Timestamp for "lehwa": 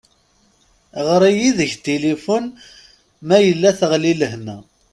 4.19-4.57